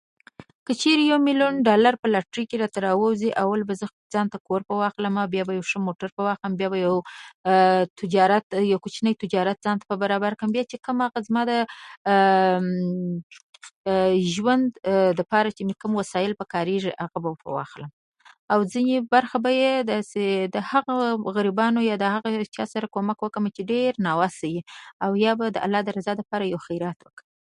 که 0.67 0.73
چېرې 0.81 1.03
يو 1.11 1.19
ميليون 1.27 1.53
ډالر 1.67 1.93
په 2.01 2.07
لاټرۍ 2.13 2.43
کې 2.49 2.55
راته 2.63 2.79
راووزي، 2.85 3.29
اول 3.43 3.61
به 3.67 3.73
زه 3.79 3.85
خپل 3.91 4.05
ځان 4.15 4.27
ته 4.31 4.37
ښه 4.41 4.45
کور 4.47 4.61
پرې 4.67 4.77
واخلمه. 4.83 5.23
بیا 5.33 5.43
به 5.47 5.53
یو 5.57 5.65
ښه 5.71 5.79
موټر 5.87 6.09
پرې 6.15 6.25
واخلم، 6.29 6.53
بیا 6.59 6.67
به 6.73 6.77
یو 6.87 6.95
تجارت، 7.99 8.45
یو 8.71 8.79
کوچنی 8.83 9.13
تجارت 9.23 9.57
ځان 9.65 9.75
ته 9.79 9.85
پرې 9.89 10.01
برابر 10.03 10.31
کړم. 10.39 10.49
بیا 10.55 10.63
چې 10.71 10.77
کوم 10.85 10.97
هغه 11.05 11.19
زما 11.27 11.41
د 11.49 11.51
ژوند 14.33 14.67
دپاره 15.19 15.49
کوم 15.81 15.91
وسایل 16.01 16.33
پکارېږي، 16.41 16.91
هغه 17.03 17.17
به 17.23 17.31
پرې 17.41 17.51
واخلم، 17.59 17.89
او 18.53 18.59
ځینې 18.73 18.95
برخه 19.13 19.37
به 19.45 19.49
یې 19.61 19.73
داسې 19.93 20.23
د 20.55 20.57
هغه 20.71 20.95
غریبانو 21.35 21.79
یا 21.89 21.95
د 22.03 22.05
هغه 22.15 22.29
چا 22.55 22.63
سره 22.73 22.91
کومک 22.95 23.17
وکړم 23.21 23.45
چې 23.55 23.61
ډېر 23.71 23.91
ناوسه 24.05 24.45
وي، 24.51 24.61
او 25.03 25.11
یا 25.25 25.31
به 25.39 25.45
د 25.55 25.57
الله 25.65 25.81
د 25.83 25.89
رضا 25.97 26.13
لپاره 26.19 26.43
یو 26.53 26.59
خیرات 26.67 26.99
وکړم. 27.03 27.29